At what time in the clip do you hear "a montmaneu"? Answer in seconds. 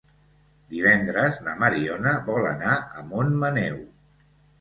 3.01-3.77